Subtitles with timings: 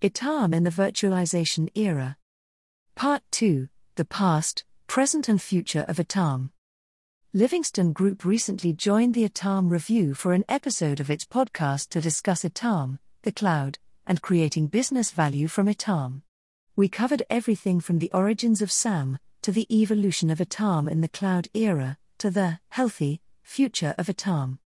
[0.00, 2.16] ITAM in the Virtualization Era.
[2.94, 6.52] Part 2 The Past, Present, and Future of ITAM.
[7.32, 12.44] Livingstone Group recently joined the ITAM Review for an episode of its podcast to discuss
[12.44, 16.22] ITAM, the cloud, and creating business value from ITAM.
[16.76, 21.08] We covered everything from the origins of SAM, to the evolution of ITAM in the
[21.08, 24.60] cloud era, to the healthy future of ITAM.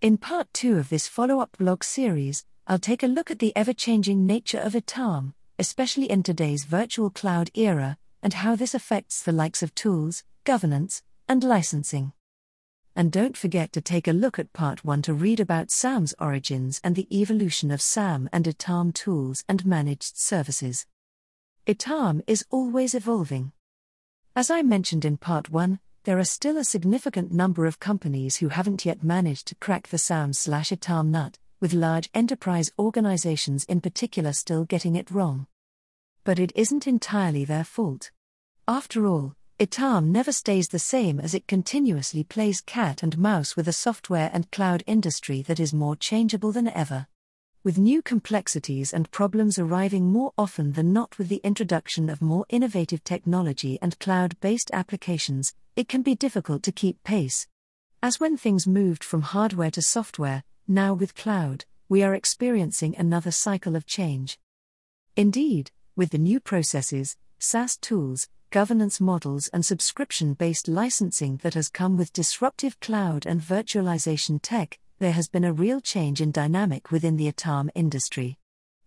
[0.00, 3.54] In part 2 of this follow up blog series, I'll take a look at the
[3.56, 9.20] ever changing nature of ITAM, especially in today's virtual cloud era, and how this affects
[9.20, 12.12] the likes of tools, governance, and licensing.
[12.94, 16.80] And don't forget to take a look at part 1 to read about SAM's origins
[16.84, 20.86] and the evolution of SAM and ITAM tools and managed services.
[21.66, 23.52] ITAM is always evolving.
[24.36, 28.48] As I mentioned in part 1, there are still a significant number of companies who
[28.48, 33.80] haven't yet managed to crack the SAM slash ITAM nut, with large enterprise organizations in
[33.80, 35.46] particular still getting it wrong.
[36.24, 38.10] But it isn't entirely their fault.
[38.66, 43.68] After all, ITAM never stays the same as it continuously plays cat and mouse with
[43.68, 47.06] a software and cloud industry that is more changeable than ever.
[47.62, 52.44] With new complexities and problems arriving more often than not with the introduction of more
[52.48, 57.46] innovative technology and cloud based applications, it can be difficult to keep pace.
[58.02, 63.30] As when things moved from hardware to software, now, with cloud, we are experiencing another
[63.30, 64.38] cycle of change.
[65.16, 71.68] Indeed, with the new processes, SaaS tools, governance models, and subscription based licensing that has
[71.68, 76.90] come with disruptive cloud and virtualization tech, there has been a real change in dynamic
[76.90, 78.38] within the ITAM industry.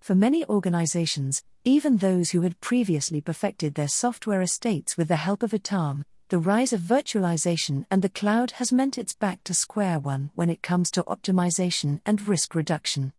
[0.00, 5.42] For many organizations, even those who had previously perfected their software estates with the help
[5.42, 9.98] of ITAM, the rise of virtualization and the cloud has meant it's back to square
[9.98, 13.12] one when it comes to optimization and risk reduction.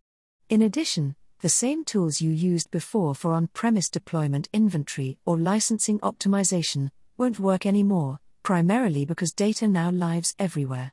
[0.48, 6.00] In addition, the same tools you used before for on premise deployment inventory or licensing
[6.00, 10.92] optimization won't work anymore, primarily because data now lives everywhere.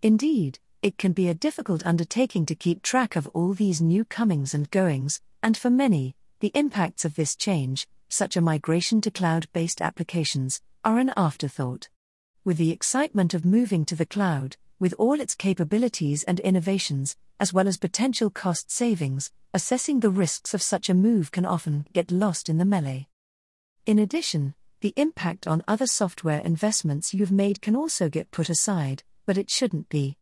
[0.00, 4.54] Indeed, it can be a difficult undertaking to keep track of all these new comings
[4.54, 9.46] and goings, and for many, the impacts of this change, such a migration to cloud
[9.52, 11.88] based applications, are an afterthought.
[12.44, 17.52] With the excitement of moving to the cloud, with all its capabilities and innovations, as
[17.52, 22.10] well as potential cost savings, assessing the risks of such a move can often get
[22.10, 23.08] lost in the melee.
[23.86, 29.02] In addition, the impact on other software investments you've made can also get put aside,
[29.24, 30.18] but it shouldn't be.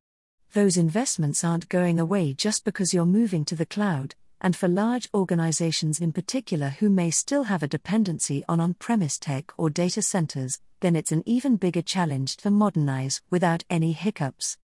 [0.53, 5.09] Those investments aren't going away just because you're moving to the cloud, and for large
[5.15, 10.03] organizations in particular who may still have a dependency on on premise tech or data
[10.03, 14.59] centers, then it's an even bigger challenge to modernize without any hiccups.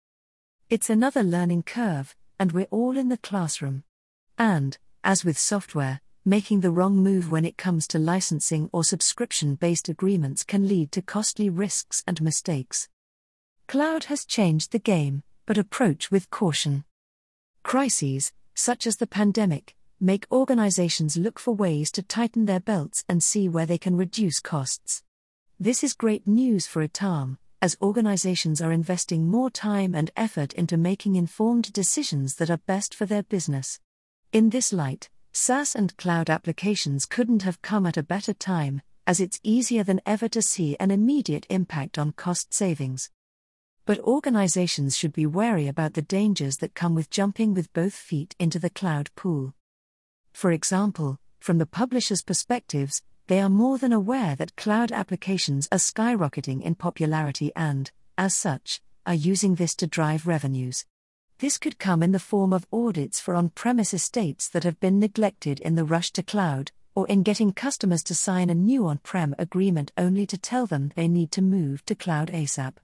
[0.70, 3.84] It's another learning curve, and we're all in the classroom.
[4.38, 9.56] And, as with software, making the wrong move when it comes to licensing or subscription
[9.56, 12.88] based agreements can lead to costly risks and mistakes.
[13.68, 16.84] Cloud has changed the game, but approach with caution.
[17.62, 23.22] Crises, such as the pandemic, make organizations look for ways to tighten their belts and
[23.22, 25.02] see where they can reduce costs.
[25.60, 30.76] This is great news for ITAM, as organizations are investing more time and effort into
[30.76, 33.78] making informed decisions that are best for their business.
[34.32, 39.20] In this light, SaaS and cloud applications couldn't have come at a better time, as
[39.20, 43.10] it's easier than ever to see an immediate impact on cost savings.
[43.86, 48.34] But organizations should be wary about the dangers that come with jumping with both feet
[48.36, 49.54] into the cloud pool.
[50.32, 55.78] For example, from the publisher's perspectives, they are more than aware that cloud applications are
[55.78, 60.84] skyrocketing in popularity and, as such, are using this to drive revenues.
[61.38, 64.98] This could come in the form of audits for on premise estates that have been
[64.98, 68.98] neglected in the rush to cloud, or in getting customers to sign a new on
[68.98, 72.78] prem agreement only to tell them they need to move to cloud ASAP.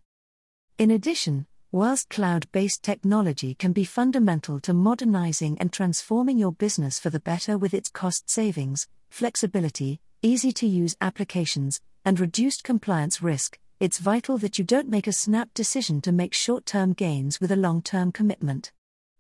[0.79, 6.99] In addition, whilst cloud based technology can be fundamental to modernizing and transforming your business
[6.99, 13.23] for the better with its cost savings, flexibility, easy to use applications, and reduced compliance
[13.23, 17.41] risk, it's vital that you don't make a snap decision to make short term gains
[17.41, 18.73] with a long term commitment.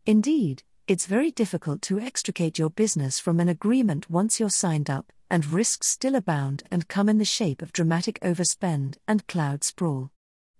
[0.06, 5.12] Indeed, it's very difficult to extricate your business from an agreement once you're signed up,
[5.31, 10.10] and risks still abound and come in the shape of dramatic overspend and cloud sprawl.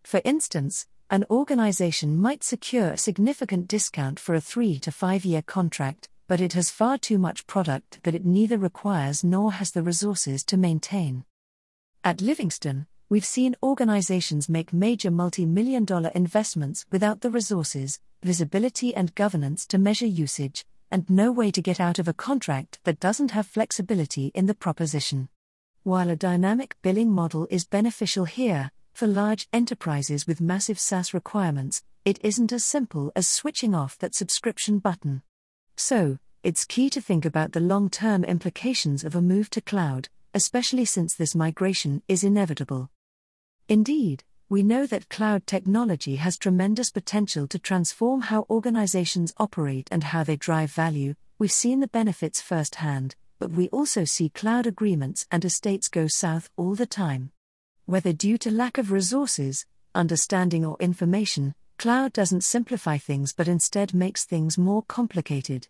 [0.05, 5.43] For instance, an organization might secure a significant discount for a three to five year
[5.43, 9.83] contract, but it has far too much product that it neither requires nor has the
[9.83, 11.25] resources to maintain.
[12.03, 18.95] At Livingstone, we've seen organizations make major multi million dollar investments without the resources, visibility,
[18.95, 23.01] and governance to measure usage, and no way to get out of a contract that
[23.01, 25.29] doesn't have flexibility in the proposition.
[25.83, 31.83] While a dynamic billing model is beneficial here, for large enterprises with massive SaaS requirements,
[32.05, 35.23] it isn't as simple as switching off that subscription button.
[35.77, 40.09] So, it's key to think about the long term implications of a move to cloud,
[40.35, 42.91] especially since this migration is inevitable.
[43.69, 50.05] Indeed, we know that cloud technology has tremendous potential to transform how organizations operate and
[50.05, 51.15] how they drive value.
[51.39, 56.51] We've seen the benefits firsthand, but we also see cloud agreements and estates go south
[56.57, 57.31] all the time.
[57.93, 63.93] Whether due to lack of resources, understanding, or information, cloud doesn't simplify things but instead
[63.93, 65.69] makes things more complicated.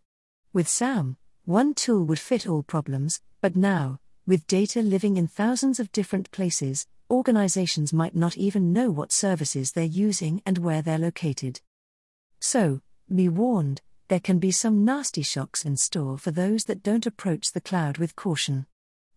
[0.53, 1.17] With SAM,
[1.47, 6.31] one tool would fit all problems, but now, with data living in thousands of different
[6.31, 11.61] places, organizations might not even know what services they're using and where they're located.
[12.39, 12.83] So,
[13.13, 17.51] be warned, there can be some nasty shocks in store for those that don't approach
[17.51, 18.67] the cloud with caution.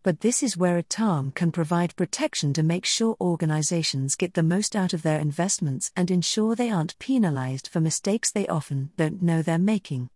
[0.05, 4.75] But this is where ITAM can provide protection to make sure organizations get the most
[4.75, 9.41] out of their investments and ensure they aren't penalized for mistakes they often don't know
[9.41, 10.11] they're making.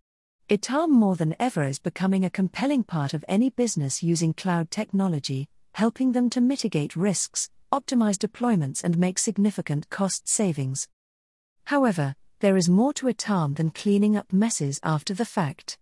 [0.48, 5.48] ITAM more than ever is becoming a compelling part of any business using cloud technology,
[5.72, 10.86] helping them to mitigate risks, optimize deployments, and make significant cost savings.
[11.64, 15.78] However, there is more to ITAM than cleaning up messes after the fact.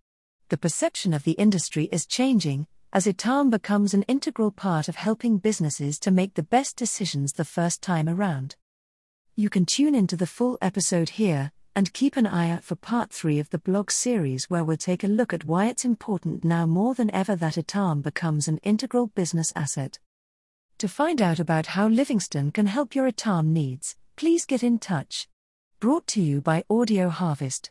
[0.49, 5.39] The perception of the industry is changing, as ITAM becomes an integral part of helping
[5.39, 8.57] businesses to make the best decisions the first time around.
[9.37, 13.11] You can tune into the full episode here, and keep an eye out for part
[13.13, 16.67] 3 of the blog series where we'll take a look at why it's important now
[16.67, 19.99] more than ever that ITAM becomes an integral business asset.
[20.79, 25.29] To find out about how Livingstone can help your ITAM needs, please get in touch.
[25.81, 27.67] Brought to you by Audio Harvest.